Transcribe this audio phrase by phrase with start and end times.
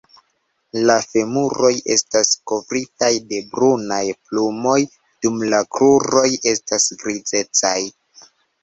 [0.89, 7.81] La femuroj estas kovritaj de brunaj plumoj dum la kruroj estas grizecaj.